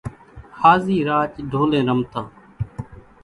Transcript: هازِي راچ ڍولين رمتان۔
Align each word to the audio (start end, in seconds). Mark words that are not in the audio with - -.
هازِي 0.61 0.97
راچ 1.09 1.33
ڍولين 1.51 1.83
رمتان۔ 1.91 2.25